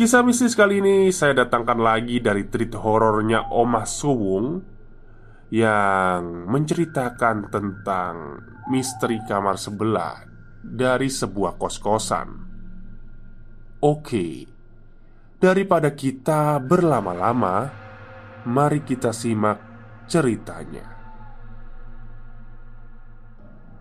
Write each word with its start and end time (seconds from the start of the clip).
Kisah 0.00 0.24
mistis 0.24 0.56
kali 0.56 0.80
ini 0.80 1.12
saya 1.12 1.44
datangkan 1.44 1.76
lagi 1.76 2.24
dari 2.24 2.48
treat 2.48 2.72
horornya 2.72 3.52
Omah 3.52 3.84
Suwung 3.84 4.64
Yang 5.52 6.24
menceritakan 6.48 7.52
tentang 7.52 8.40
misteri 8.72 9.20
kamar 9.28 9.60
sebelah 9.60 10.24
dari 10.64 11.12
sebuah 11.12 11.60
kos-kosan. 11.60 12.32
Oke, 13.84 14.48
daripada 15.36 15.92
kita 15.92 16.56
berlama-lama 16.64 17.68
Mari 18.48 18.80
kita 18.80 19.12
simak 19.12 19.60
ceritanya. 20.08 20.96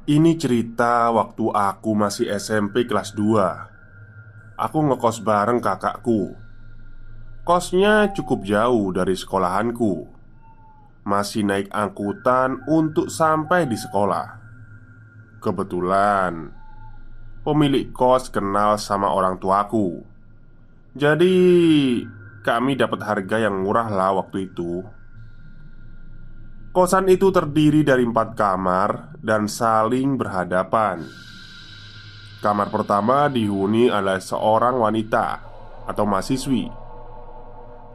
Ini 0.04 0.36
cerita 0.36 1.16
waktu 1.16 1.48
aku 1.48 1.96
masih 1.96 2.28
SMP 2.28 2.84
kelas 2.84 3.16
2 3.16 3.69
aku 4.60 4.92
ngekos 4.92 5.24
bareng 5.24 5.64
kakakku. 5.64 6.36
Kosnya 7.48 8.12
cukup 8.12 8.44
jauh 8.44 8.92
dari 8.92 9.16
sekolahanku. 9.16 10.06
Masih 11.08 11.48
naik 11.48 11.72
angkutan 11.72 12.60
untuk 12.68 13.08
sampai 13.08 13.66
di 13.66 13.80
sekolah. 13.80 14.38
Kebetulan 15.40 16.52
pemilik 17.42 17.90
kos 17.96 18.28
kenal 18.30 18.76
sama 18.76 19.10
orang 19.10 19.40
tuaku. 19.40 20.04
Jadi 20.94 21.36
kami 22.44 22.76
dapat 22.76 23.00
harga 23.02 23.38
yang 23.40 23.64
murah 23.64 23.88
lah 23.88 24.20
waktu 24.20 24.52
itu. 24.52 24.84
Kosan 26.70 27.10
itu 27.10 27.34
terdiri 27.34 27.82
dari 27.82 28.06
empat 28.06 28.38
kamar 28.38 29.18
dan 29.26 29.50
saling 29.50 30.20
berhadapan. 30.20 31.02
Kamar 32.40 32.72
pertama 32.72 33.28
dihuni 33.28 33.92
oleh 33.92 34.16
seorang 34.24 34.80
wanita 34.80 35.44
atau 35.84 36.08
mahasiswi. 36.08 36.72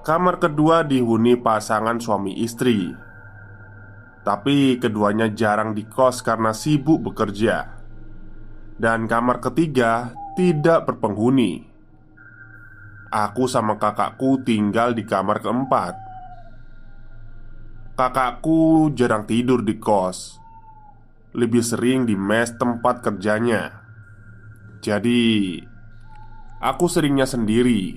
Kamar 0.05 0.37
kedua 0.37 0.85
dihuni 0.85 1.41
pasangan 1.41 1.97
suami 1.97 2.45
istri. 2.45 2.93
Tapi 4.21 4.77
keduanya 4.77 5.33
jarang 5.33 5.73
di 5.73 5.89
kos 5.89 6.21
karena 6.21 6.53
sibuk 6.53 7.01
bekerja. 7.09 7.73
Dan 8.77 9.09
kamar 9.09 9.41
ketiga 9.41 10.13
tidak 10.37 10.93
berpenghuni. 10.93 11.65
Aku 13.09 13.49
sama 13.49 13.81
kakakku 13.81 14.45
tinggal 14.45 14.93
di 14.93 15.09
kamar 15.09 15.41
keempat. 15.41 15.95
Kakakku 17.97 18.93
jarang 18.93 19.25
tidur 19.25 19.65
di 19.65 19.81
kos. 19.81 20.37
Lebih 21.33 21.65
sering 21.65 22.05
di 22.05 22.13
mes 22.13 22.53
tempat 22.61 23.01
kerjanya. 23.01 23.84
Jadi, 24.85 25.65
aku 26.61 26.85
seringnya 26.93 27.25
sendiri. 27.25 27.97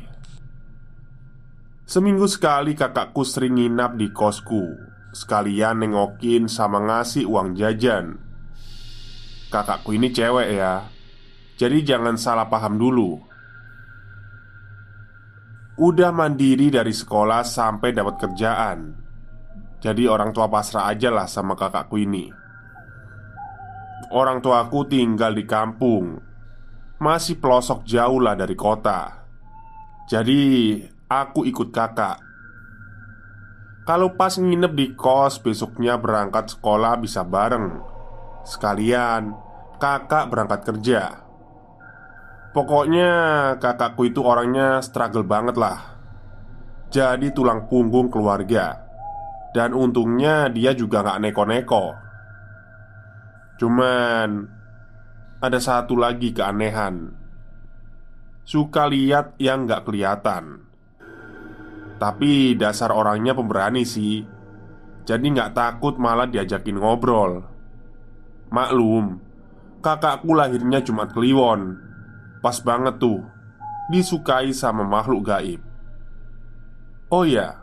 Seminggu 1.83 2.31
sekali 2.31 2.79
kakakku 2.79 3.27
sering 3.27 3.59
nginap 3.59 3.99
di 3.99 4.07
kosku, 4.15 4.71
sekalian 5.11 5.83
nengokin 5.83 6.47
sama 6.47 6.79
ngasih 6.79 7.27
uang 7.27 7.59
jajan. 7.59 8.15
Kakakku 9.51 9.99
ini 9.99 10.15
cewek 10.15 10.55
ya, 10.55 10.87
jadi 11.59 11.83
jangan 11.83 12.15
salah 12.15 12.47
paham 12.47 12.79
dulu. 12.79 13.19
Udah 15.75 16.15
mandiri 16.15 16.71
dari 16.71 16.95
sekolah 16.95 17.43
sampai 17.43 17.91
dapat 17.91 18.15
kerjaan, 18.15 18.95
jadi 19.83 20.07
orang 20.07 20.31
tua 20.31 20.47
pasrah 20.47 20.87
aja 20.87 21.11
lah 21.11 21.27
sama 21.27 21.59
kakakku 21.59 21.99
ini. 21.99 22.31
Orang 24.15 24.39
tuaku 24.39 24.87
tinggal 24.87 25.35
di 25.35 25.43
kampung 25.43 26.27
masih 26.97 27.37
pelosok 27.37 27.85
jauh 27.85 28.17
lah 28.17 28.33
dari 28.33 28.57
kota. 28.57 29.25
Jadi, 30.09 30.81
aku 31.05 31.45
ikut 31.45 31.69
kakak. 31.69 32.17
Kalau 33.87 34.17
pas 34.19 34.35
nginep 34.35 34.73
di 34.75 34.87
kos, 34.97 35.39
besoknya 35.39 35.95
berangkat 35.95 36.51
sekolah 36.51 36.99
bisa 36.99 37.23
bareng. 37.23 37.79
Sekalian, 38.43 39.31
kakak 39.79 40.27
berangkat 40.27 40.61
kerja. 40.67 41.23
Pokoknya, 42.51 43.11
kakakku 43.61 44.09
itu 44.09 44.25
orangnya 44.25 44.81
struggle 44.81 45.23
banget 45.23 45.55
lah. 45.55 45.95
Jadi 46.89 47.31
tulang 47.31 47.69
punggung 47.69 48.09
keluarga. 48.09 48.81
Dan 49.53 49.71
untungnya 49.77 50.49
dia 50.49 50.73
juga 50.73 51.03
gak 51.05 51.19
neko-neko. 51.23 51.85
Cuman 53.61 54.56
ada 55.37 55.61
satu 55.61 55.93
lagi 55.93 56.33
keanehan. 56.33 57.13
Suka 58.41 58.89
lihat 58.89 59.37
yang 59.37 59.69
gak 59.69 59.85
kelihatan. 59.85 60.65
Tapi 62.01 62.57
dasar 62.57 62.89
orangnya 62.93 63.37
pemberani 63.37 63.85
sih. 63.85 64.25
Jadi 65.05 65.25
gak 65.35 65.53
takut 65.53 66.01
malah 66.01 66.25
diajakin 66.25 66.81
ngobrol. 66.81 67.45
Maklum 68.49 69.19
Kakakku 69.83 70.33
lahirnya 70.33 70.81
Jumat 70.81 71.13
Kliwon. 71.13 71.77
Pas 72.41 72.57
banget 72.63 72.97
tuh 72.97 73.21
Disukai 73.87 74.51
sama 74.51 74.83
makhluk 74.83 75.27
gaib. 75.27 75.61
Oh 77.13 77.23
ya 77.27 77.61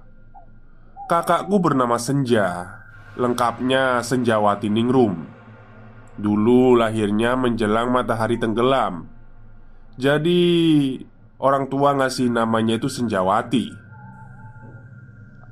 Kakakku 1.11 1.59
bernama 1.59 1.99
Senja. 1.99 2.81
Lengkapnya 3.19 4.03
Senjawati 4.03 4.71
Ningrum 4.71 5.34
Dulu 6.15 6.79
lahirnya 6.79 7.35
menjelang 7.35 7.91
matahari 7.91 8.39
tenggelam. 8.39 9.11
Jadi 9.99 10.43
orang 11.43 11.67
tua 11.67 11.95
ngasih 11.99 12.31
namanya 12.31 12.79
itu 12.79 12.87
Senjawati. 12.87 13.67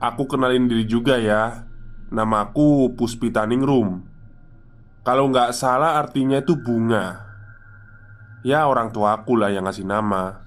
Aku 0.03 0.27
kenalin 0.27 0.67
diri 0.67 0.87
juga 0.87 1.19
ya. 1.19 1.67
Namaku 2.13 2.93
Puspita 2.93 3.49
Ningrum 3.49 4.05
Kalau 5.01 5.33
nggak 5.33 5.57
salah 5.57 5.97
artinya 5.97 6.45
itu 6.45 6.59
bunga. 6.59 7.25
Ya 8.43 8.67
orang 8.67 8.91
tua 8.91 9.17
aku 9.19 9.39
lah 9.39 9.55
yang 9.55 9.65
ngasih 9.65 9.87
nama. 9.87 10.43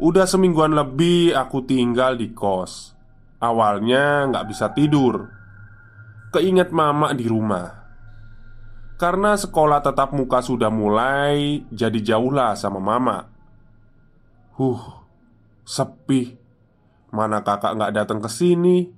Udah 0.00 0.24
semingguan 0.24 0.72
lebih 0.72 1.36
aku 1.36 1.64
tinggal 1.64 2.16
di 2.16 2.32
kos. 2.32 2.96
Awalnya 3.40 4.28
nggak 4.28 4.46
bisa 4.48 4.72
tidur. 4.76 5.28
Keinget 6.32 6.72
mama 6.72 7.16
di 7.16 7.24
rumah. 7.24 7.79
Karena 9.00 9.32
sekolah 9.32 9.80
tetap 9.80 10.12
muka 10.12 10.44
sudah 10.44 10.68
mulai 10.68 11.64
jadi 11.72 11.96
jauh 12.04 12.28
lah 12.28 12.52
sama 12.52 12.84
mama. 12.84 13.32
Huh, 14.60 15.08
sepi. 15.64 16.36
Mana 17.08 17.40
kakak 17.40 17.80
nggak 17.80 17.96
datang 17.96 18.20
ke 18.20 18.28
sini? 18.28 18.92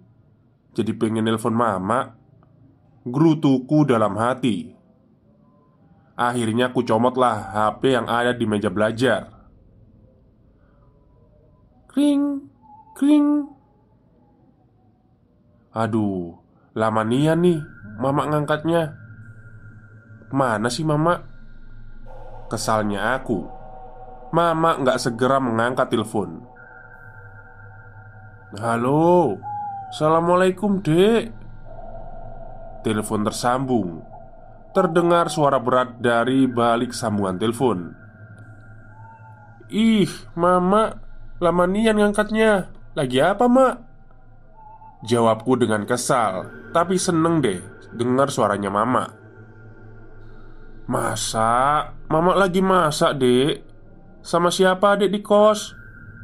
Jadi 0.75 0.91
pengen 0.99 1.23
nelpon 1.23 1.55
mama. 1.55 2.19
Gerutuku 3.07 3.87
dalam 3.87 4.19
hati. 4.19 4.75
Akhirnya 6.19 6.75
aku 6.75 6.83
comotlah 6.83 7.55
HP 7.55 7.95
yang 7.95 8.11
ada 8.11 8.35
di 8.35 8.43
meja 8.43 8.75
belajar. 8.75 9.31
Kring, 11.87 12.51
kring. 12.99 13.47
Aduh, 15.71 16.43
lama 16.75 17.07
nian 17.07 17.39
nih 17.39 17.63
mama 18.03 18.27
ngangkatnya. 18.27 19.02
Mana 20.33 20.73
sih 20.73 20.81
mama? 20.81 21.21
Kesalnya 22.49 23.21
aku. 23.21 23.45
Mama 24.33 24.81
nggak 24.81 24.97
segera 24.97 25.37
mengangkat 25.37 25.93
telepon. 25.93 26.41
Halo, 28.57 29.37
assalamualaikum 29.93 30.81
dek. 30.81 31.37
Telepon 32.81 33.29
tersambung. 33.29 33.91
Terdengar 34.73 35.29
suara 35.29 35.61
berat 35.61 36.01
dari 36.01 36.49
balik 36.49 36.97
sambungan 36.97 37.37
telepon. 37.37 37.93
Ih, 39.69 40.09
mama, 40.33 40.97
lama 41.45 41.65
nian 41.69 42.01
ngangkatnya. 42.01 42.73
Lagi 42.97 43.21
apa, 43.21 43.45
mak? 43.53 43.75
Jawabku 45.05 45.61
dengan 45.61 45.85
kesal, 45.85 46.49
tapi 46.73 46.97
seneng 46.97 47.45
deh 47.45 47.61
dengar 47.93 48.33
suaranya 48.33 48.73
mama. 48.73 49.22
Masak? 50.93 52.13
Mama 52.13 52.37
lagi 52.37 52.61
masak, 52.61 53.17
dek 53.17 53.65
Sama 54.21 54.53
siapa, 54.53 55.01
dek, 55.01 55.09
di 55.09 55.25
kos? 55.25 55.73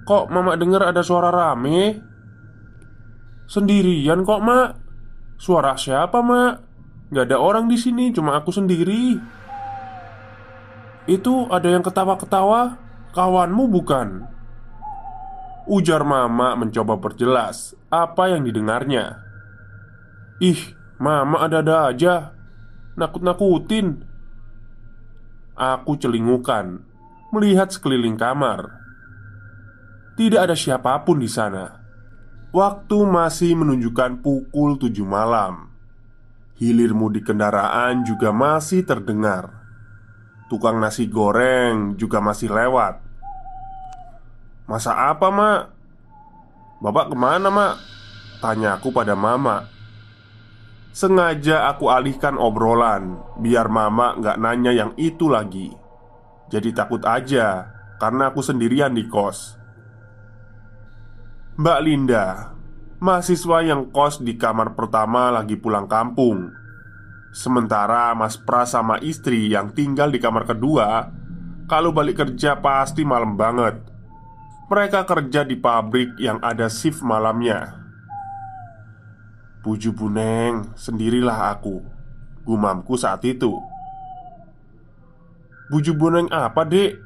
Kok 0.04 0.28
mama 0.28 0.60
dengar 0.60 0.84
ada 0.84 1.00
suara 1.00 1.32
rame? 1.32 1.96
Sendirian 3.48 4.28
kok, 4.28 4.44
mak 4.44 4.76
Suara 5.40 5.72
siapa, 5.72 6.20
mak? 6.20 6.68
Gak 7.08 7.32
ada 7.32 7.40
orang 7.40 7.72
di 7.72 7.80
sini, 7.80 8.12
cuma 8.12 8.36
aku 8.36 8.52
sendiri 8.52 9.16
Itu 11.08 11.48
ada 11.48 11.72
yang 11.72 11.80
ketawa-ketawa 11.80 12.76
Kawanmu 13.16 13.64
bukan? 13.72 14.08
Ujar 15.64 16.04
mama 16.04 16.52
mencoba 16.60 17.00
perjelas 17.00 17.72
apa 17.88 18.28
yang 18.28 18.44
didengarnya 18.44 19.24
Ih, 20.44 20.76
mama 21.00 21.40
ada-ada 21.40 21.88
aja 21.88 22.36
Nakut-nakutin 23.00 24.07
Aku 25.58 25.98
celingukan 25.98 26.86
melihat 27.34 27.66
sekeliling 27.74 28.14
kamar. 28.14 28.78
Tidak 30.14 30.38
ada 30.38 30.54
siapa 30.54 31.02
pun 31.02 31.18
di 31.18 31.26
sana. 31.26 31.82
Waktu 32.54 32.98
masih 33.02 33.58
menunjukkan 33.58 34.22
pukul 34.22 34.78
tujuh 34.78 35.02
malam. 35.02 35.74
Hilir 36.62 36.94
mudik 36.94 37.26
kendaraan 37.26 38.06
juga 38.06 38.30
masih 38.30 38.86
terdengar. 38.86 39.50
Tukang 40.46 40.78
nasi 40.78 41.10
goreng 41.10 41.98
juga 41.98 42.22
masih 42.22 42.54
lewat. 42.54 43.02
Masa 44.70 45.10
apa, 45.10 45.26
Mak? 45.26 45.62
Bapak 46.78 47.10
ke 47.10 47.16
mana, 47.18 47.50
Mak? 47.50 47.74
Tanya 48.38 48.78
aku 48.78 48.94
pada 48.94 49.18
Mama 49.18 49.77
Sengaja 50.92 51.68
aku 51.68 51.92
alihkan 51.92 52.40
obrolan 52.40 53.20
Biar 53.38 53.68
mama 53.68 54.16
nggak 54.16 54.38
nanya 54.40 54.72
yang 54.72 54.92
itu 54.96 55.28
lagi. 55.28 55.70
Jadi 56.48 56.72
takut 56.72 57.04
aja 57.04 57.68
Karena 58.00 58.32
aku 58.32 58.40
sendirian 58.40 58.94
di 58.96 59.04
kos. 59.06 59.58
Mbak 61.58 61.80
Linda 61.84 62.54
Mahasiswa 62.98 63.58
yang 63.62 63.94
kos 63.94 64.18
di 64.18 64.34
kamar 64.34 64.74
pertama 64.74 65.30
lagi 65.30 65.54
pulang 65.54 65.86
kampung. 65.86 66.50
Sementara 67.30 68.10
Mas 68.18 68.34
Pras 68.34 68.74
sama 68.74 68.98
istri 68.98 69.54
yang 69.54 69.70
tinggal 69.70 70.10
di 70.10 70.18
kamar 70.18 70.48
kedua 70.48 71.06
Kalau 71.68 71.92
balik 71.92 72.24
kerja 72.24 72.58
pasti 72.58 73.04
malam 73.04 73.36
banget. 73.38 73.78
Mereka 74.66 75.04
kerja 75.06 75.44
di 75.46 75.56
pabrik 75.56 76.16
yang 76.18 76.42
ada 76.42 76.66
shift 76.66 77.04
malamnya 77.04 77.87
Buju 79.68 79.92
Buneng, 79.92 80.72
sendirilah 80.80 81.52
aku. 81.52 81.84
Gumamku 82.48 82.96
saat 82.96 83.20
itu. 83.28 83.52
Buju 85.68 85.92
Buneng 85.92 86.24
apa 86.32 86.64
dek? 86.64 86.96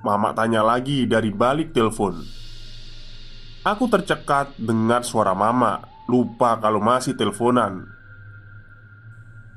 Mama 0.00 0.32
tanya 0.32 0.64
lagi 0.64 1.04
dari 1.04 1.28
balik 1.28 1.76
telepon. 1.76 2.16
Aku 3.60 3.92
tercekat 3.92 4.56
dengar 4.56 5.04
suara 5.04 5.36
mama. 5.36 5.84
Lupa 6.08 6.56
kalau 6.56 6.80
masih 6.80 7.12
teleponan. 7.12 7.84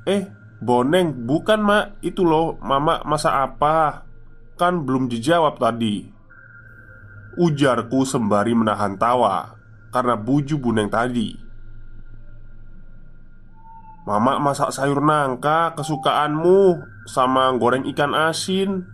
Eh, 0.04 0.28
Boneng, 0.60 1.24
bukan 1.24 1.64
mak. 1.64 1.96
Itu 2.04 2.28
loh, 2.28 2.60
mama 2.60 3.00
masa 3.08 3.40
apa? 3.40 4.04
Kan 4.60 4.84
belum 4.84 5.08
dijawab 5.08 5.56
tadi. 5.56 6.04
Ujarku 7.40 8.04
sembari 8.04 8.52
menahan 8.52 8.96
tawa 9.00 9.56
Karena 9.88 10.20
buju 10.20 10.60
buneng 10.60 10.92
tadi 10.92 11.45
Mama 14.06 14.38
masak 14.38 14.70
sayur 14.70 15.02
nangka 15.02 15.74
kesukaanmu 15.74 16.78
Sama 17.10 17.50
goreng 17.58 17.82
ikan 17.90 18.14
asin 18.14 18.86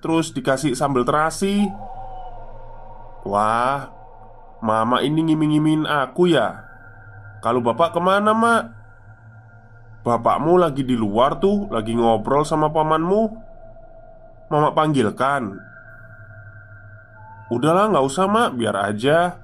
Terus 0.00 0.32
dikasih 0.32 0.72
sambal 0.72 1.04
terasi. 1.04 1.68
Wah 3.28 3.92
Mama 4.64 5.04
ini 5.04 5.22
ngiming-ngimin 5.22 5.84
aku 5.84 6.32
ya? 6.32 6.64
Kalau 7.44 7.60
bapak 7.60 7.94
ke 7.94 8.00
mana 8.00 8.32
mak? 8.32 8.62
Bapakmu 10.02 10.56
lagi 10.56 10.82
di 10.82 10.96
luar 10.96 11.36
tuh 11.38 11.68
Lagi 11.68 11.92
ngobrol 11.92 12.42
sama 12.48 12.72
pamanmu. 12.72 13.22
Mama 14.48 14.72
panggilkan. 14.72 15.60
Udahlah 17.52 17.92
nggak 17.92 18.06
usah 18.06 18.26
mak. 18.26 18.56
Biar 18.56 18.74
aja. 18.80 19.38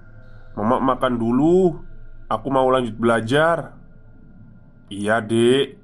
Mama 0.57 0.81
makan 0.81 1.15
dulu. 1.21 1.79
Aku 2.27 2.49
mau 2.49 2.67
lanjut 2.73 2.97
belajar 2.97 3.84
Iya 4.95 5.19
dek 5.19 5.83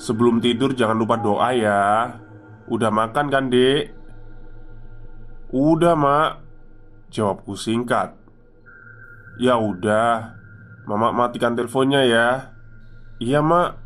Sebelum 0.00 0.40
tidur 0.40 0.72
jangan 0.74 0.98
lupa 0.98 1.20
doa 1.20 1.52
ya. 1.54 2.16
Udah 2.66 2.90
makan 2.90 3.30
kan 3.30 3.46
dek? 3.52 3.94
Udah 5.54 5.94
mak. 5.94 6.42
Jawabku 7.12 7.54
singkat. 7.54 8.16
Ya 9.38 9.60
udah. 9.60 10.34
Mama 10.88 11.14
matikan 11.14 11.54
teleponnya 11.54 12.02
ya. 12.02 12.50
Iya 13.22 13.44
mak. 13.44 13.78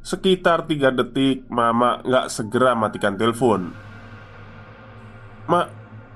Sekitar 0.00 0.64
tiga 0.64 0.88
detik 0.88 1.44
Mama 1.52 2.00
gak 2.00 2.32
segera 2.32 2.72
matikan 2.72 3.20
telepon. 3.20 3.74
Mak 5.44 5.66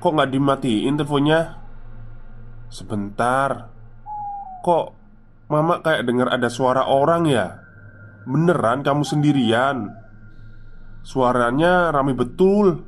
Kok 0.01 0.15
gak 0.17 0.33
dimatiin 0.33 0.97
teleponnya? 0.97 1.61
Sebentar. 2.73 3.69
Kok 4.65 5.02
Mama 5.53 5.85
kayak 5.85 6.09
dengar 6.09 6.33
ada 6.33 6.49
suara 6.49 6.89
orang 6.89 7.29
ya? 7.29 7.61
Beneran 8.25 8.81
kamu 8.81 9.05
sendirian? 9.05 9.93
Suaranya 11.05 11.93
rame 11.93 12.17
betul. 12.17 12.81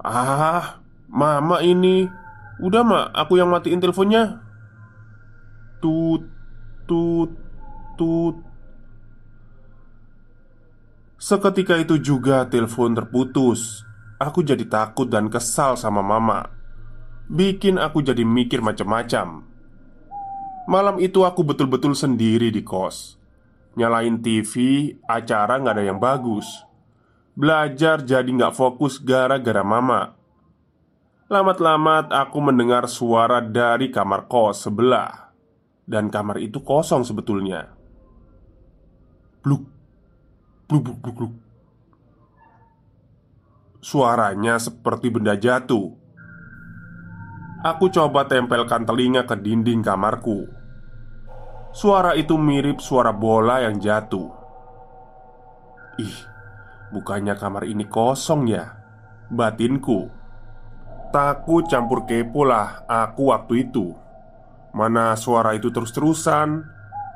Ah, 0.00 0.80
mama 1.12 1.60
ini. 1.60 2.08
Udah 2.64 2.80
mak, 2.80 3.06
aku 3.12 3.36
yang 3.36 3.52
matiin 3.52 3.76
teleponnya. 3.76 4.40
Tut, 5.84 6.24
tut, 6.88 7.36
tut. 8.00 8.36
Seketika 11.20 11.76
itu 11.76 12.00
juga 12.00 12.48
telepon 12.48 12.96
terputus. 12.96 13.84
Aku 14.16 14.40
jadi 14.40 14.64
takut 14.64 15.12
dan 15.12 15.28
kesal 15.28 15.76
sama 15.76 16.00
mama. 16.00 16.48
Bikin 17.28 17.76
aku 17.76 18.00
jadi 18.00 18.24
mikir 18.24 18.64
macam-macam 18.64 19.51
Malam 20.68 21.02
itu 21.02 21.26
aku 21.26 21.42
betul-betul 21.42 21.98
sendiri 21.98 22.54
di 22.54 22.62
kos. 22.62 23.18
Nyalain 23.74 24.20
TV, 24.20 24.52
acara 25.08 25.58
nggak 25.58 25.74
ada 25.74 25.84
yang 25.84 25.98
bagus. 25.98 26.46
Belajar 27.32 28.04
jadi 28.04 28.28
nggak 28.28 28.54
fokus 28.54 29.00
gara-gara 29.00 29.64
mama. 29.64 30.14
Lamat-lamat 31.32 32.12
aku 32.12 32.38
mendengar 32.44 32.84
suara 32.86 33.40
dari 33.40 33.88
kamar 33.88 34.28
kos 34.28 34.68
sebelah. 34.68 35.32
Dan 35.82 36.12
kamar 36.12 36.38
itu 36.38 36.62
kosong 36.62 37.02
sebetulnya. 37.02 37.72
Bluk 39.42 39.72
Bluk 40.72 40.88
bluk 40.88 40.98
bluk 41.04 41.16
bluk. 41.20 41.34
Suaranya 43.84 44.56
seperti 44.56 45.12
benda 45.12 45.36
jatuh 45.36 45.92
Aku 47.62 47.86
coba 47.94 48.26
tempelkan 48.26 48.82
telinga 48.82 49.22
ke 49.22 49.38
dinding 49.38 49.86
kamarku. 49.86 50.50
Suara 51.70 52.18
itu 52.18 52.34
mirip 52.34 52.82
suara 52.82 53.14
bola 53.14 53.62
yang 53.62 53.78
jatuh. 53.78 54.28
Ih, 56.02 56.18
bukannya 56.90 57.38
kamar 57.38 57.62
ini 57.70 57.86
kosong 57.86 58.50
ya? 58.50 58.82
Batinku 59.32 60.12
Takut 61.08 61.64
campur 61.64 62.04
kepo 62.04 62.44
lah 62.44 62.84
aku 62.84 63.32
waktu 63.32 63.68
itu 63.68 63.96
Mana 64.76 65.16
suara 65.16 65.56
itu 65.56 65.72
terus-terusan 65.72 66.64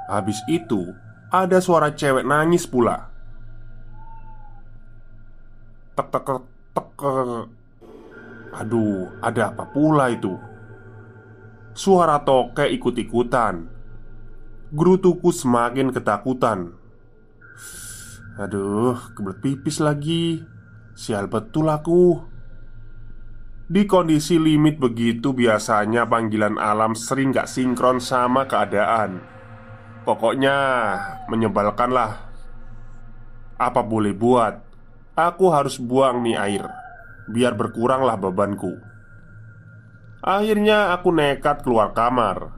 Habis 0.09 0.41
itu 0.49 0.97
ada 1.29 1.61
suara 1.61 1.93
cewek 1.93 2.25
nangis 2.25 2.65
pula 2.65 3.13
Tek 5.93 6.09
tek 6.09 6.25
tek 6.25 6.41
tek 6.73 6.89
Aduh, 8.57 9.13
ada 9.21 9.53
apa 9.53 9.69
pula 9.69 10.09
itu? 10.09 10.33
Suara 11.77 12.25
tokek 12.25 12.73
ikut-ikutan. 12.81 13.69
Gerutuku 14.73 15.29
semakin 15.29 15.93
ketakutan. 15.93 16.73
Aduh, 18.41 18.97
kebelet 19.13 19.39
pipis 19.45 19.77
lagi. 19.85 20.41
Sial 20.97 21.29
betul 21.29 21.69
aku. 21.69 22.17
Di 23.69 23.85
kondisi 23.85 24.41
limit 24.41 24.81
begitu 24.81 25.37
biasanya 25.37 26.09
panggilan 26.09 26.57
alam 26.57 26.97
sering 26.97 27.37
gak 27.37 27.53
sinkron 27.53 28.01
sama 28.01 28.49
keadaan. 28.49 29.21
Pokoknya 30.09 30.57
menyebalkan 31.27 31.91
lah 31.91 32.31
Apa 33.59 33.83
boleh 33.85 34.15
buat? 34.17 34.65
Aku 35.19 35.53
harus 35.53 35.77
buang 35.81 36.23
nih 36.25 36.37
air 36.39 36.86
Biar 37.27 37.59
berkuranglah 37.59 38.15
bebanku. 38.19 38.79
Akhirnya 40.23 40.95
aku 40.95 41.11
nekat 41.11 41.63
keluar 41.63 41.95
kamar. 41.95 42.55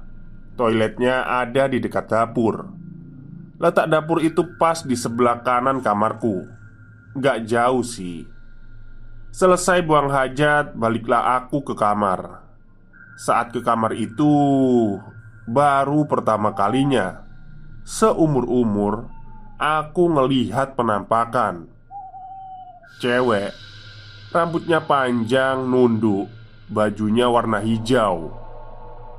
Toiletnya 0.57 1.25
ada 1.25 1.69
di 1.69 1.81
dekat 1.81 2.09
dapur. 2.09 2.69
Letak 3.59 3.91
dapur 3.91 4.23
itu 4.23 4.45
pas 4.57 4.81
di 4.85 4.95
sebelah 4.95 5.43
kanan 5.43 5.83
kamarku. 5.83 6.47
Gak 7.19 7.49
jauh 7.49 7.83
sih. 7.83 8.29
Selesai 9.29 9.85
buang 9.85 10.09
hajat, 10.09 10.73
baliklah 10.75 11.39
aku 11.43 11.61
ke 11.63 11.75
kamar. 11.77 12.49
Saat 13.19 13.51
ke 13.51 13.61
kamar 13.61 13.99
itu 13.99 14.31
Baru 15.49 16.07
pertama 16.07 16.55
kalinya 16.55 17.27
Seumur-umur 17.83 19.11
Aku 19.59 20.07
ngelihat 20.07 20.79
penampakan. 20.79 21.67
Cewek 23.03 23.51
Rambutnya 24.29 24.85
panjang, 24.85 25.65
nunduk 25.65 26.29
Bajunya 26.69 27.33
warna 27.33 27.65
hijau. 27.65 28.29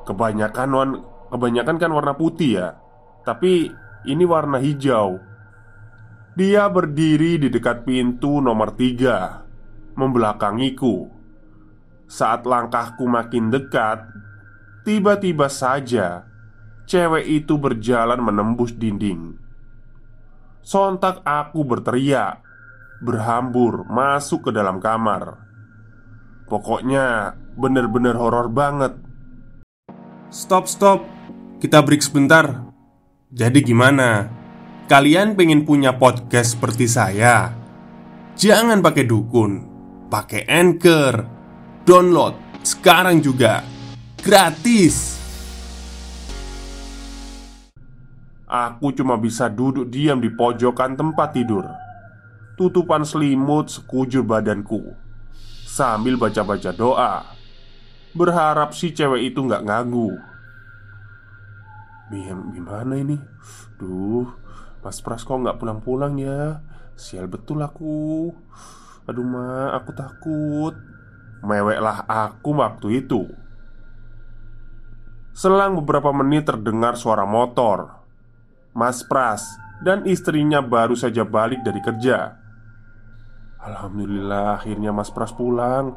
Kebanyakan 0.06 0.70
wan, 0.70 0.90
kebanyakan 1.34 1.76
kan 1.82 1.90
warna 1.90 2.14
putih 2.14 2.62
ya 2.62 2.68
Tapi 3.26 3.74
ini 4.06 4.24
warna 4.26 4.62
hijau. 4.62 5.18
Dia 6.38 6.70
berdiri 6.70 7.42
di 7.42 7.50
dekat 7.50 7.90
pintu 7.90 8.38
nomor 8.38 8.78
tiga 8.78 9.42
Membelakangiku. 9.98 11.10
Saat 12.06 12.46
langkahku 12.46 13.10
makin 13.10 13.50
dekat 13.50 14.06
Tiba-tiba 14.86 15.50
saja 15.50 16.30
Cewek 16.90 17.26
itu 17.30 17.54
berjalan 17.62 18.18
menembus 18.18 18.74
dinding. 18.74 19.38
Sontak 20.66 21.22
aku 21.22 21.62
berteriak 21.62 22.42
berhambur 23.00 23.88
masuk 23.88 24.48
ke 24.48 24.52
dalam 24.52 24.84
kamar. 24.84 25.40
Pokoknya 26.48 27.36
bener-bener 27.56 28.16
horor 28.16 28.52
banget. 28.52 28.96
Stop, 30.30 30.68
stop. 30.68 31.06
Kita 31.60 31.82
break 31.84 32.04
sebentar. 32.04 32.70
Jadi 33.32 33.64
gimana? 33.64 34.28
Kalian 34.90 35.38
pengen 35.38 35.64
punya 35.64 35.96
podcast 35.96 36.58
seperti 36.58 36.90
saya? 36.90 37.54
Jangan 38.40 38.82
pakai 38.82 39.06
dukun, 39.06 39.52
pakai 40.10 40.48
Anchor. 40.50 41.14
Download 41.86 42.34
sekarang 42.66 43.22
juga. 43.22 43.62
Gratis. 44.20 45.18
Aku 48.50 48.90
cuma 48.98 49.14
bisa 49.22 49.46
duduk 49.46 49.94
diam 49.94 50.18
di 50.18 50.34
pojokan 50.34 50.98
tempat 50.98 51.38
tidur 51.38 51.89
tutupan 52.60 53.08
selimut 53.08 53.72
sekujur 53.72 54.28
badanku. 54.28 54.92
Sambil 55.64 56.20
baca-baca 56.20 56.76
doa 56.76 57.40
Berharap 58.12 58.76
si 58.76 58.92
cewek 58.92 59.32
itu 59.32 59.40
nggak 59.48 59.64
nganggu. 59.64 60.12
Gimana 62.52 63.00
ini? 63.00 63.16
Duh, 63.80 64.28
Mas 64.82 65.00
Pras 65.00 65.24
kok 65.24 65.40
nggak 65.40 65.62
pulang-pulang 65.62 66.20
ya? 66.20 66.60
Sial 67.00 67.30
betul 67.30 67.64
aku. 67.64 68.34
Aduh 69.06 69.24
ma, 69.24 69.78
aku 69.78 69.94
takut. 69.94 70.74
Meweklah 71.46 72.04
aku 72.10 72.50
waktu 72.58 73.06
itu. 73.06 73.30
Selang 75.32 75.80
beberapa 75.80 76.10
menit 76.12 76.50
terdengar 76.50 76.98
suara 76.98 77.24
motor. 77.24 78.04
Mas 78.74 79.06
Pras 79.06 79.46
dan 79.86 80.04
istrinya 80.10 80.66
baru 80.66 80.98
saja 80.98 81.24
balik 81.24 81.62
dari 81.62 81.80
kerja 81.80 82.49
Alhamdulillah 83.60 84.64
akhirnya 84.64 84.96
Mas 84.96 85.12
Pras 85.12 85.36
pulang. 85.36 85.92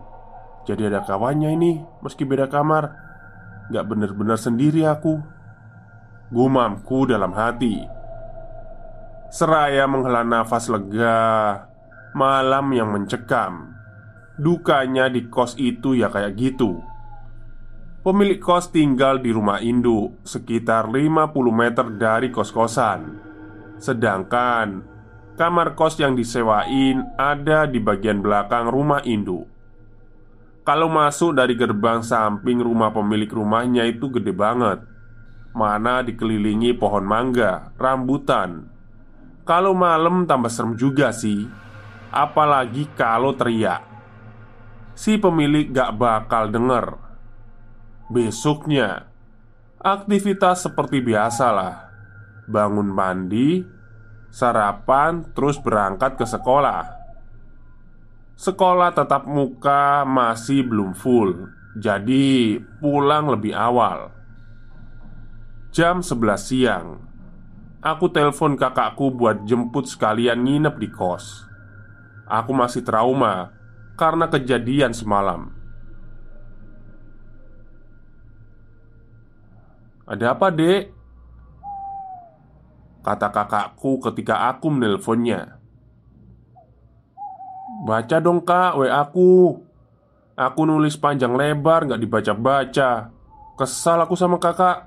Jadi 0.62 0.86
ada 0.86 1.02
kawannya 1.02 1.50
ini 1.54 1.72
Meski 2.02 2.26
beda 2.26 2.50
kamar. 2.50 2.90
Gak 3.70 3.86
bener-bener 3.86 4.34
sendiri 4.34 4.82
aku. 4.82 5.22
Gumamku 6.34 7.06
dalam 7.06 7.30
hati. 7.34 7.78
Seraya 9.30 9.86
menghela 9.86 10.26
nafas 10.26 10.66
lega 10.66 11.70
Malam 12.12 12.74
yang 12.74 12.92
mencekam. 12.92 13.72
Dukanya 14.36 15.08
di 15.08 15.30
kos 15.30 15.56
itu 15.56 15.96
ya 15.96 16.10
kayak 16.12 16.34
gitu. 16.36 16.82
Pemilik 18.02 18.42
kos 18.42 18.74
tinggal 18.74 19.22
di 19.22 19.30
rumah 19.30 19.62
induk 19.62 20.18
Sekitar 20.26 20.90
50 20.90 21.30
meter 21.54 21.86
dari 21.94 22.28
kos-kosan. 22.34 23.22
Sedangkan 23.78 24.91
Kamar 25.32 25.72
kos 25.72 25.96
yang 25.96 26.12
disewain 26.12 27.08
ada 27.16 27.64
di 27.64 27.80
bagian 27.80 28.20
belakang 28.20 28.68
rumah 28.68 29.00
induk. 29.02 29.48
Kalau 30.62 30.86
masuk 30.86 31.34
dari 31.34 31.58
gerbang 31.58 32.04
samping 32.04 32.62
rumah 32.62 32.94
pemilik 32.94 33.26
rumahnya 33.26 33.88
itu 33.88 34.12
gede 34.12 34.30
banget. 34.30 34.84
Mana 35.52 36.04
dikelilingi 36.04 36.76
pohon 36.78 37.02
mangga, 37.02 37.74
rambutan. 37.80 38.70
Kalau 39.42 39.74
malam 39.74 40.22
tambah 40.28 40.52
serem 40.52 40.78
juga 40.78 41.10
sih 41.10 41.50
Apalagi 42.12 42.92
kalau 42.92 43.32
teriak. 43.32 43.80
Si 44.92 45.16
pemilik 45.16 45.72
gak 45.72 45.96
bakal 45.96 46.52
denger. 46.52 47.00
Besoknya 48.12 49.08
Aktivitas 49.80 50.68
seperti 50.68 51.00
biasa 51.00 51.46
lah. 51.50 51.88
Bangun 52.44 52.92
mandi 52.92 53.64
sarapan, 54.32 55.28
terus 55.36 55.60
berangkat 55.60 56.16
ke 56.16 56.24
sekolah. 56.24 56.88
Sekolah 58.32 58.90
tetap 58.96 59.28
muka 59.28 60.08
masih 60.08 60.64
belum 60.64 60.96
full, 60.96 61.52
jadi 61.76 62.58
pulang 62.80 63.28
lebih 63.28 63.52
awal. 63.52 64.10
Jam 65.68 66.00
11 66.00 66.40
siang, 66.40 66.86
aku 67.84 68.08
telepon 68.08 68.56
kakakku 68.56 69.12
buat 69.12 69.44
jemput 69.44 69.84
sekalian 69.84 70.42
nginep 70.42 70.74
di 70.80 70.88
kos. 70.88 71.44
Aku 72.24 72.56
masih 72.56 72.80
trauma 72.80 73.52
karena 74.00 74.32
kejadian 74.32 74.96
semalam. 74.96 75.52
Ada 80.08 80.34
apa, 80.36 80.48
Dek? 80.52 81.01
Kata 83.02 83.34
kakakku 83.34 83.98
ketika 83.98 84.46
aku 84.46 84.70
menelponnya. 84.70 85.58
Baca 87.82 88.16
dong 88.22 88.46
kak 88.46 88.78
WA 88.78 89.02
aku. 89.02 89.58
Aku 90.38 90.60
nulis 90.64 90.94
panjang 90.94 91.34
lebar 91.34 91.90
gak 91.90 91.98
dibaca-baca. 91.98 93.10
Kesal 93.58 94.06
aku 94.06 94.14
sama 94.14 94.38
kakak. 94.38 94.86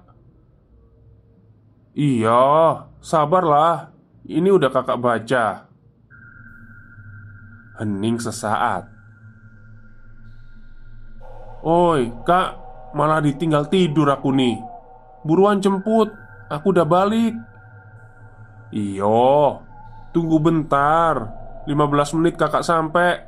Iya, 1.91 2.87
sabarlah. 3.03 3.91
Ini 4.23 4.47
udah 4.47 4.71
kakak 4.71 4.99
baca. 4.99 5.45
Hening 7.83 8.17
sesaat. 8.23 8.87
Oi, 11.67 12.15
kak 12.23 12.63
Malah 12.95 13.19
ditinggal 13.19 13.67
tidur 13.67 14.07
aku 14.07 14.31
nih. 14.31 14.55
Buruan 15.27 15.59
jemput 15.59 16.15
Aku 16.47 16.71
udah 16.71 16.87
balik 16.87 17.35
Iyo, 18.73 19.61
tunggu 20.15 20.41
bentar. 20.41 21.45
15 21.65 22.17
menit 22.21 22.37
kakak 22.37 22.65
sampai. 22.65 23.25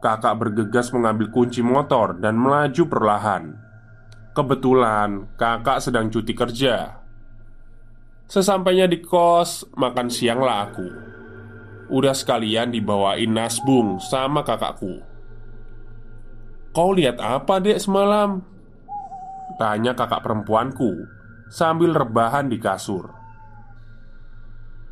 Kakak 0.00 0.36
bergegas 0.36 0.92
mengambil 0.92 1.32
kunci 1.32 1.64
motor 1.64 2.16
dan 2.20 2.36
melaju 2.36 2.82
perlahan. 2.88 3.56
Kebetulan 4.36 5.32
kakak 5.40 5.80
sedang 5.80 6.12
cuti 6.12 6.36
kerja. 6.36 7.00
Sesampainya 8.28 8.84
di 8.84 9.00
kos, 9.00 9.64
makan 9.72 10.12
siang 10.12 10.44
lah 10.44 10.68
aku. 10.68 10.88
Udah 11.88 12.12
sekalian 12.12 12.74
dibawain 12.74 13.32
nasbung 13.32 13.96
sama 14.02 14.44
kakakku. 14.44 15.00
Kau 16.76 16.92
lihat 16.92 17.16
apa 17.22 17.56
dek 17.56 17.80
semalam? 17.80 18.44
Tanya 19.56 19.96
kakak 19.96 20.20
perempuanku 20.20 21.08
Sambil 21.48 21.96
rebahan 21.96 22.52
di 22.52 22.60
kasur 22.60 23.15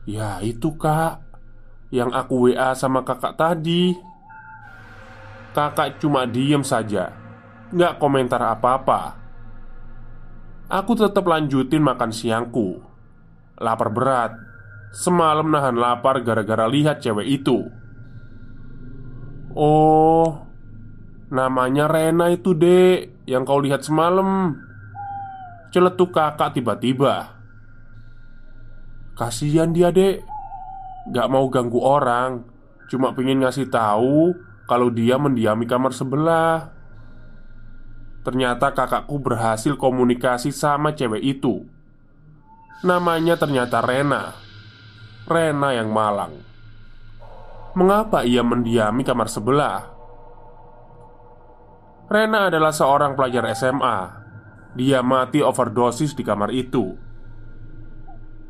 Ya 0.04 0.40
itu 0.44 0.76
kak. 0.76 1.20
Yang 1.88 2.10
aku 2.12 2.34
WA 2.48 2.76
sama 2.76 3.04
kakak 3.04 3.36
tadi. 3.36 3.96
Kakak 5.56 6.02
cuma 6.02 6.28
diem 6.28 6.60
saja. 6.60 7.14
Nggak 7.72 7.96
komentar 8.02 8.42
apa-apa. 8.42 9.16
Aku 10.68 10.96
tetap 10.98 11.24
lanjutin 11.24 11.80
makan 11.84 12.10
siangku. 12.12 12.82
Lapar 13.60 13.88
berat. 13.94 14.32
Semalam 14.94 15.50
nahan 15.50 15.74
lapar 15.78 16.22
gara-gara 16.22 16.66
lihat 16.70 17.02
cewek 17.02 17.26
itu. 17.26 17.66
Oh 19.54 20.44
Namanya 21.30 21.86
Rena 21.86 22.30
itu 22.30 22.54
dek 22.58 23.26
Yang 23.26 23.42
kau 23.46 23.60
lihat 23.62 23.82
semalam. 23.86 24.58
Celetuk 25.70 26.14
kakak 26.14 26.58
tiba-tiba 26.58 27.33
Kasihan 29.14 29.70
dia 29.70 29.94
dek. 29.94 30.26
Gak 31.14 31.30
mau 31.30 31.46
ganggu 31.50 31.78
orang. 31.82 32.44
Cuma 32.90 33.16
pengen 33.16 33.42
ngasih 33.42 33.72
tahu 33.72 34.36
Kalau 34.64 34.88
dia 34.88 35.20
mendiami 35.20 35.68
kamar 35.68 35.92
sebelah. 35.92 36.72
Ternyata 38.24 38.72
kakakku 38.72 39.20
berhasil 39.20 39.76
komunikasi 39.76 40.48
sama 40.48 40.96
cewek 40.96 41.20
itu. 41.20 41.68
Namanya 42.80 43.36
ternyata 43.36 43.84
Rena. 43.84 44.32
Rena 45.28 45.76
yang 45.76 45.92
malang. 45.92 46.32
Mengapa 47.76 48.24
ia 48.24 48.40
mendiami 48.40 49.04
kamar 49.04 49.28
sebelah? 49.28 49.84
Rena 52.08 52.48
adalah 52.48 52.72
seorang 52.72 53.12
pelajar 53.12 53.44
SMA 53.52 54.24
dia 54.74 55.06
mati 55.06 55.38
overdosis 55.38 56.18
di 56.18 56.26
kamar 56.26 56.50
itu. 56.50 56.98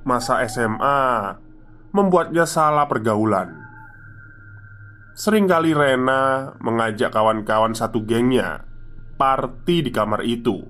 Masa 0.05 0.45
SMA 0.45 1.33
membuatnya 1.97 2.45
salah 2.45 2.85
pergaulan. 2.85 3.57
Seringkali 5.17 5.73
Rena 5.73 6.53
mengajak 6.61 7.09
kawan-kawan 7.09 7.73
satu 7.73 8.05
gengnya 8.05 8.69
party 9.17 9.89
di 9.89 9.91
kamar 9.95 10.21
itu. 10.29 10.61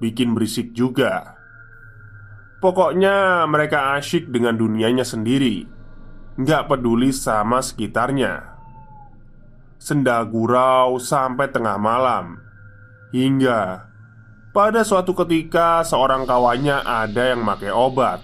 Bikin 0.00 0.32
berisik 0.32 0.72
juga. 0.72 1.36
Pokoknya 2.64 3.44
mereka 3.44 3.96
asyik 4.00 4.32
dengan 4.32 4.56
dunianya 4.56 5.04
sendiri. 5.04 5.68
Nggak 6.40 6.72
peduli 6.72 7.12
sama 7.12 7.60
sekitarnya. 7.60 8.56
Senda 9.76 10.24
gurau 10.24 11.00
sampai 11.00 11.48
tengah 11.48 11.80
malam 11.80 12.40
Hingga 13.10 13.90
pada 14.50 14.82
suatu 14.82 15.14
ketika, 15.14 15.86
seorang 15.86 16.26
kawannya 16.26 16.82
ada 16.82 17.34
yang 17.34 17.46
pakai 17.46 17.70
obat. 17.70 18.18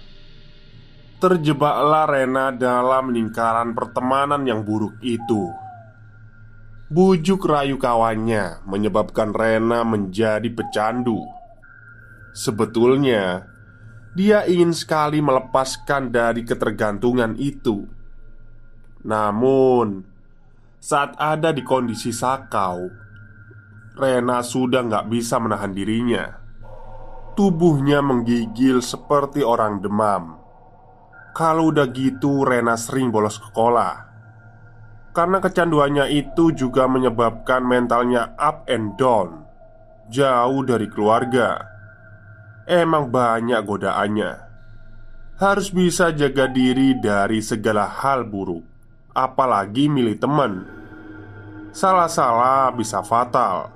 Terjebaklah 1.17 2.05
Rena 2.05 2.53
dalam 2.53 3.09
lingkaran 3.09 3.73
pertemanan 3.73 4.45
yang 4.45 4.61
buruk 4.61 5.01
itu. 5.01 5.49
Bujuk 6.93 7.41
rayu 7.41 7.81
kawannya 7.81 8.61
menyebabkan 8.69 9.33
Rena 9.33 9.81
menjadi 9.81 10.45
pecandu. 10.53 11.25
Sebetulnya, 12.37 13.49
dia 14.13 14.45
ingin 14.45 14.69
sekali 14.77 15.17
melepaskan 15.17 16.13
dari 16.13 16.45
ketergantungan 16.45 17.33
itu. 17.41 17.89
Namun, 19.01 20.05
saat 20.77 21.17
ada 21.17 21.49
di 21.49 21.65
kondisi 21.65 22.13
sakau, 22.13 22.93
Rena 23.97 24.45
sudah 24.45 24.85
nggak 24.85 25.09
bisa 25.09 25.41
menahan 25.41 25.73
dirinya. 25.73 26.29
Tubuhnya 27.33 28.05
menggigil 28.05 28.85
seperti 28.85 29.41
orang 29.41 29.81
demam. 29.81 30.45
Kalau 31.37 31.69
udah 31.69 31.85
gitu, 31.93 32.41
Rena 32.41 32.73
sering 32.73 33.13
bolos 33.13 33.37
sekolah. 33.37 34.09
Karena 35.13 35.37
kecanduannya 35.37 36.09
itu 36.09 36.49
juga 36.49 36.89
menyebabkan 36.89 37.61
mentalnya 37.61 38.33
up 38.41 38.65
and 38.65 38.97
down, 38.97 39.45
jauh 40.09 40.65
dari 40.65 40.89
keluarga. 40.89 41.61
Emang 42.65 43.13
banyak 43.13 43.61
godaannya. 43.69 44.33
Harus 45.37 45.69
bisa 45.69 46.09
jaga 46.09 46.49
diri 46.49 46.97
dari 46.97 47.37
segala 47.45 47.85
hal 47.85 48.25
buruk, 48.25 48.65
apalagi 49.13 49.85
milih 49.93 50.17
teman. 50.17 50.65
Salah-salah 51.69 52.73
bisa 52.73 53.05
fatal. 53.05 53.69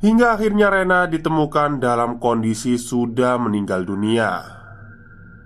Hingga 0.00 0.40
akhirnya 0.40 0.72
Rena 0.72 1.04
ditemukan 1.04 1.84
dalam 1.84 2.16
kondisi 2.16 2.80
sudah 2.80 3.36
meninggal 3.36 3.84
dunia 3.84 4.59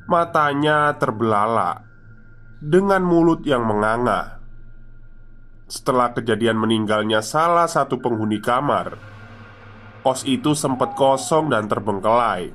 Matanya 0.04 0.92
terbelalak 1.00 1.80
Dengan 2.60 3.00
mulut 3.00 3.40
yang 3.48 3.64
menganga. 3.64 4.36
Setelah 5.64 6.12
kejadian 6.12 6.60
meninggalnya 6.60 7.24
salah 7.24 7.64
satu 7.64 7.96
penghuni 8.04 8.36
kamar 8.44 9.00
Kos 10.04 10.28
itu 10.28 10.52
sempat 10.52 10.92
kosong 10.92 11.48
dan 11.48 11.64
terbengkelai 11.72 12.52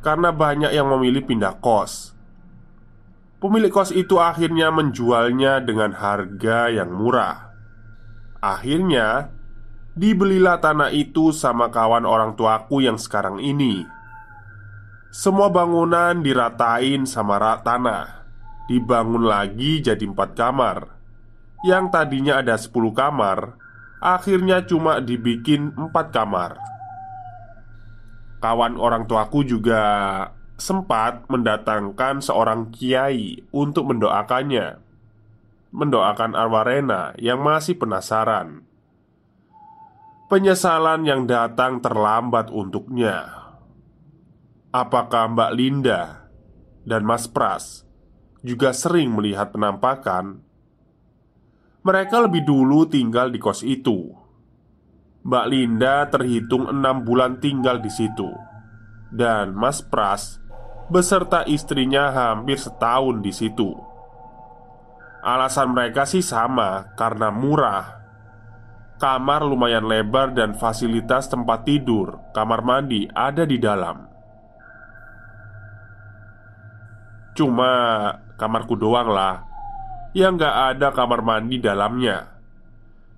Karena 0.00 0.32
banyak 0.32 0.72
yang 0.72 0.88
memilih 0.88 1.28
pindah 1.28 1.60
kos. 1.60 2.16
Pemilik 3.36 3.68
kos 3.68 3.92
itu 3.92 4.16
akhirnya 4.16 4.72
menjualnya 4.72 5.60
dengan 5.60 5.92
harga 5.92 6.72
yang 6.72 6.88
murah. 6.88 7.52
Akhirnya 8.40 9.28
Dibelilah 9.94 10.58
tanah 10.58 10.90
itu 10.90 11.30
sama 11.30 11.70
kawan 11.70 12.02
orang 12.02 12.34
tuaku 12.34 12.82
yang 12.82 12.98
sekarang 12.98 13.38
ini 13.38 13.86
Semua 15.14 15.46
bangunan 15.46 16.18
diratain 16.26 17.06
sama 17.06 17.38
rak 17.38 17.62
tanah. 17.62 18.26
Dibangun 18.66 19.22
lagi 19.22 19.78
jadi 19.78 20.02
empat 20.02 20.34
kamar. 20.34 20.90
Yang 21.62 21.84
tadinya 21.94 22.42
ada 22.42 22.58
sepuluh 22.58 22.90
kamar 22.90 23.54
Akhirnya 24.02 24.66
cuma 24.66 24.98
dibikin 24.98 25.70
empat 25.78 26.10
kamar. 26.10 26.58
Kawan 28.42 28.74
orang 28.74 29.06
tuaku 29.06 29.46
juga 29.46 29.80
sempat 30.58 31.24
mendatangkan 31.30 32.18
seorang 32.18 32.74
kiai 32.74 33.38
untuk 33.54 33.88
mendoakannya. 33.94 34.82
Mendoakan 35.70 36.34
arwah 36.34 36.66
Rena 36.66 37.14
yang 37.22 37.38
masih 37.38 37.78
penasaran. 37.78 38.66
Penyesalan 40.26 41.06
yang 41.06 41.24
datang 41.30 41.78
terlambat 41.78 42.50
untuknya 42.50 43.43
Apakah 44.74 45.30
Mbak 45.30 45.52
Linda 45.54 46.26
dan 46.82 47.06
Mas 47.06 47.30
Pras 47.30 47.86
juga 48.42 48.74
sering 48.74 49.14
melihat 49.14 49.54
penampakan? 49.54 50.42
Mereka 51.86 52.26
lebih 52.26 52.42
dulu 52.42 52.82
tinggal 52.82 53.30
di 53.30 53.38
kos 53.38 53.62
itu 53.62 54.10
Mbak 55.22 55.46
Linda 55.46 56.10
terhitung 56.10 56.66
enam 56.66 57.06
bulan 57.06 57.38
tinggal 57.38 57.78
di 57.78 57.86
situ 57.86 58.26
Dan 59.14 59.54
Mas 59.54 59.78
Pras 59.78 60.42
beserta 60.90 61.46
istrinya 61.46 62.10
hampir 62.10 62.58
setahun 62.58 63.22
di 63.22 63.30
situ 63.30 63.78
Alasan 65.22 65.70
mereka 65.70 66.02
sih 66.02 66.26
sama 66.26 66.98
karena 66.98 67.30
murah 67.30 67.94
Kamar 68.98 69.46
lumayan 69.46 69.86
lebar 69.86 70.34
dan 70.34 70.58
fasilitas 70.58 71.30
tempat 71.30 71.62
tidur, 71.62 72.18
kamar 72.30 72.62
mandi 72.62 73.10
ada 73.10 73.42
di 73.42 73.58
dalam. 73.58 74.13
Cuma 77.34 77.70
kamarku 78.38 78.78
doang 78.78 79.10
lah. 79.10 79.42
Yang 80.14 80.46
gak 80.46 80.56
ada 80.78 80.88
kamar 80.94 81.20
mandi 81.26 81.58
dalamnya. 81.58 82.38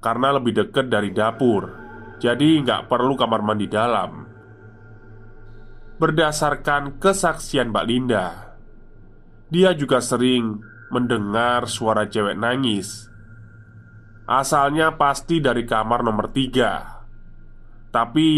Karena 0.00 0.32
lebih 0.40 0.56
dekat 0.56 0.88
dari 0.88 1.12
dapur. 1.12 1.68
Jadi 2.16 2.64
gak 2.64 2.88
perlu 2.88 3.12
kamar 3.12 3.44
mandi 3.44 3.68
dalam. 3.68 4.24
Berdasarkan 5.96 7.00
kesaksian 7.00 7.72
Mbak 7.72 7.86
Linda 7.88 8.26
Dia 9.48 9.72
juga 9.72 10.04
sering 10.04 10.60
mendengar 10.92 11.68
suara 11.68 12.04
cewek 12.04 12.36
nangis. 12.36 13.08
Asalnya 14.28 14.96
pasti 15.00 15.40
dari 15.40 15.64
kamar 15.64 16.04
nomor 16.04 16.32
tiga. 16.36 17.04
Tapi 17.92 18.28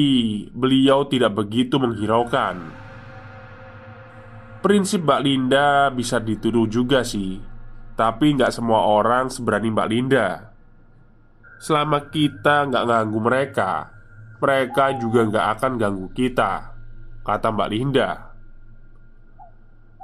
beliau 0.55 1.11
tidak 1.11 1.35
begitu 1.35 1.83
menghiraukan 1.83 2.78
Prinsip 4.59 5.07
Mbak 5.07 5.23
Linda 5.23 5.87
bisa 5.95 6.19
dituduh 6.19 6.67
juga 6.67 7.07
sih. 7.07 7.39
Tapi 7.95 8.35
nggak 8.35 8.51
semua 8.51 8.91
orang 8.91 9.31
seberani 9.31 9.71
Mbak 9.71 9.89
Linda. 9.91 10.51
Selama 11.63 12.11
kita 12.11 12.71
nggak 12.71 12.87
ganggu 12.87 13.19
mereka 13.19 13.91
Mereka 14.39 15.03
juga 15.03 15.27
nggak 15.27 15.47
akan 15.59 15.73
ganggu 15.75 16.07
kita 16.15 16.75
Kata 17.23 17.49
Mbak 17.55 17.71
Linda. 17.71 18.11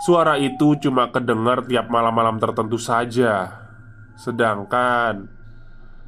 Suara 0.06 0.38
itu 0.38 0.78
cuma 0.82 1.10
kedengar 1.10 1.66
tiap 1.66 1.90
malam-malam 1.90 2.38
tertentu 2.38 2.78
saja. 2.78 3.66
Sedangkan 4.14 5.26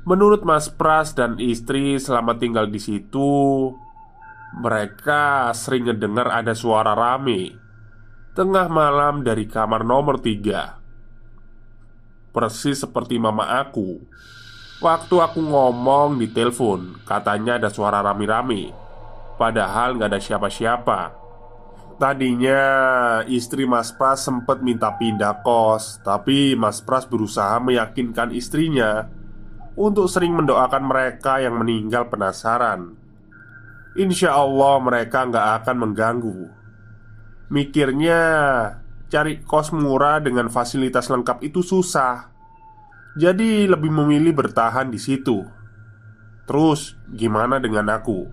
Menurut 0.06 0.46
Mas 0.46 0.70
Pras 0.70 1.18
dan 1.18 1.34
istri 1.42 1.98
selama 1.98 2.38
tinggal 2.38 2.70
di 2.70 2.78
situ 2.78 3.74
Mereka 4.62 5.50
sering 5.50 5.90
ngedengar 5.90 6.30
ada 6.30 6.54
suara 6.54 6.94
rame 6.94 7.65
Tengah 8.36 8.68
malam 8.68 9.24
dari 9.24 9.48
kamar 9.48 9.80
nomor 9.80 10.20
tiga. 10.20 10.76
Persis 12.36 12.84
seperti 12.84 13.16
mama 13.16 13.64
aku. 13.64 13.96
Waktu 14.76 15.24
aku 15.24 15.40
ngomong 15.40 16.20
di 16.20 16.28
telepon 16.28 17.00
Katanya 17.08 17.56
ada 17.56 17.72
suara 17.72 18.04
rame-rame. 18.04 18.76
Padahal 19.40 19.96
nggak 19.96 20.12
ada 20.12 20.20
siapa-siapa. 20.20 21.16
Tadinya 21.96 22.60
istri 23.24 23.64
Mas 23.64 23.88
Pras 23.96 24.28
sempat 24.28 24.60
minta 24.60 24.92
pindah 24.92 25.40
kos 25.40 26.04
Tapi 26.04 26.52
Mas 26.60 26.84
Pras 26.84 27.08
berusaha 27.08 27.56
meyakinkan 27.56 28.36
istrinya 28.36 29.08
Untuk 29.80 30.12
sering 30.12 30.36
mendoakan 30.36 30.84
mereka 30.84 31.40
yang 31.40 31.56
meninggal 31.56 32.12
penasaran. 32.12 33.00
Insya 33.96 34.36
Allah 34.36 34.76
mereka 34.84 35.24
nggak 35.24 35.64
akan 35.64 35.76
mengganggu 35.88 36.55
Mikirnya 37.46 38.22
Cari 39.06 39.38
kos 39.46 39.70
murah 39.70 40.18
dengan 40.18 40.50
fasilitas 40.50 41.06
lengkap 41.06 41.38
itu 41.46 41.62
susah. 41.62 42.34
Jadi 43.14 43.70
lebih 43.70 43.94
memilih 43.94 44.34
bertahan 44.34 44.90
di 44.90 44.98
situ. 44.98 45.46
Terus 46.42 46.98
gimana 47.06 47.62
dengan 47.62 47.86
aku? 47.86 48.26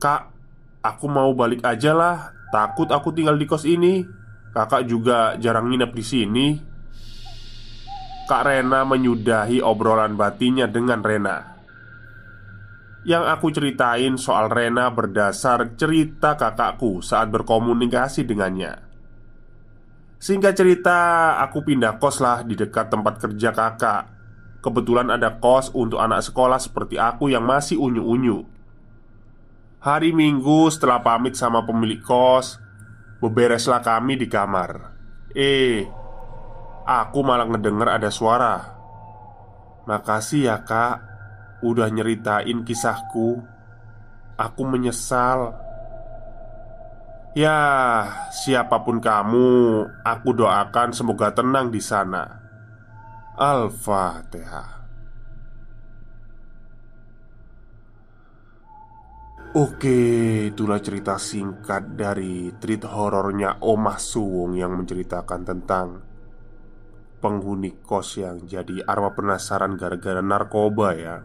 Kak, 0.00 0.32
aku 0.80 1.06
mau 1.12 1.28
balik 1.36 1.60
aja 1.60 1.92
lah. 1.92 2.32
Takut 2.48 2.88
aku 2.88 3.12
tinggal 3.12 3.36
di 3.36 3.44
kos 3.44 3.68
ini. 3.68 4.00
Kakak 4.56 4.88
juga 4.88 5.36
jarang 5.36 5.68
nginep 5.68 5.92
di 5.92 6.04
sini. 6.04 6.46
Kak 8.26 8.48
Rena 8.48 8.88
menyudahi 8.88 9.60
obrolan 9.60 10.16
batinnya 10.16 10.72
dengan 10.72 11.04
Rena 11.04 11.51
Yang 13.02 13.24
aku 13.34 13.46
ceritain 13.50 14.14
soal 14.14 14.46
Rena 14.46 14.86
berdasar 14.94 15.74
cerita 15.74 16.38
kakakku 16.38 17.02
saat 17.02 17.34
berkomunikasi 17.34 18.22
dengannya. 18.22 18.78
Singkat 20.22 20.54
cerita, 20.54 20.98
aku 21.42 21.66
pindah 21.66 21.98
kos 21.98 22.22
lah 22.22 22.46
di 22.46 22.54
dekat 22.54 22.94
tempat 22.94 23.18
kerja 23.18 23.50
kakak. 23.50 24.02
Kebetulan 24.62 25.10
ada 25.10 25.42
kos 25.42 25.74
untuk 25.74 25.98
anak 25.98 26.22
sekolah 26.22 26.62
seperti 26.62 26.94
aku 26.94 27.26
yang 27.26 27.42
masih 27.42 27.82
unyu-unyu. 27.82 28.46
Hari 29.82 30.14
Minggu 30.14 30.70
setelah 30.70 31.02
pamit 31.02 31.34
sama 31.34 31.66
pemilik 31.66 31.98
kos 31.98 32.62
Bebereslah 33.18 33.82
kami 33.82 34.14
di 34.18 34.30
kamar. 34.30 34.94
Eh 35.34 35.86
Aku 36.82 37.22
malah 37.22 37.46
ngedenger 37.46 37.86
ada 37.86 38.10
suara. 38.10 38.74
Makasih 39.86 40.50
ya 40.50 40.66
kak 40.66 41.11
Udah 41.62 41.88
nyeritain 41.88 42.66
kisahku 42.66 43.40
Aku 44.36 44.62
menyesal 44.66 45.62
Ya, 47.32 47.56
siapa 48.28 48.84
pun 48.84 49.00
kamu, 49.00 49.48
aku 50.04 50.36
doakan 50.36 50.92
semoga 50.92 51.32
tenang 51.32 51.72
di 51.72 51.80
sana. 51.80 52.28
Al-Fatihah. 53.40 54.84
Oke, 59.56 60.00
itulah 60.52 60.80
cerita 60.84 61.16
singkat 61.16 61.96
dari 61.96 62.52
treat 62.60 62.84
horornya 62.84 63.64
Omah 63.64 63.96
Suwung 63.96 64.52
yang 64.52 64.76
menceritakan 64.76 65.40
tentang 65.44 65.88
penghuni 67.20 67.80
kos 67.80 68.20
yang 68.20 68.44
jadi 68.44 68.84
arwah 68.84 69.16
penasaran 69.16 69.80
gara-gara 69.80 70.20
narkoba 70.20 70.88
ya. 70.96 71.16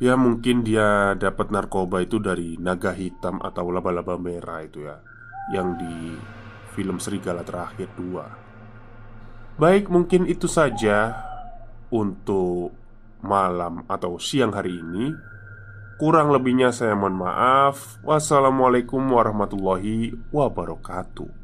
Ya 0.00 0.16
mungkin 0.16 0.64
dia 0.64 1.12
dapat 1.12 1.52
narkoba 1.52 2.00
itu 2.00 2.16
dari 2.16 2.56
naga 2.56 2.96
hitam 2.96 3.36
atau 3.44 3.68
laba-laba 3.68 4.16
merah 4.16 4.64
itu 4.64 4.88
ya 4.88 4.96
Yang 5.52 5.68
di 5.84 5.94
film 6.72 6.96
Serigala 6.96 7.44
Terakhir 7.44 7.92
2 8.00 9.60
Baik 9.60 9.92
mungkin 9.92 10.24
itu 10.24 10.48
saja 10.48 11.20
Untuk 11.92 12.72
malam 13.20 13.84
atau 13.92 14.16
siang 14.16 14.56
hari 14.56 14.80
ini 14.80 15.12
Kurang 16.00 16.32
lebihnya 16.32 16.72
saya 16.72 16.96
mohon 16.96 17.20
maaf. 17.20 18.00
Wassalamualaikum 18.00 19.04
warahmatullahi 19.04 20.16
wabarakatuh. 20.32 21.39